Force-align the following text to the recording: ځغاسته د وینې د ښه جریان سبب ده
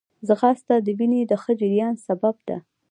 ځغاسته 0.27 0.75
د 0.85 0.87
وینې 0.97 1.21
د 1.27 1.31
ښه 1.41 1.51
جریان 1.59 1.93
سبب 2.05 2.35
ده 2.47 2.57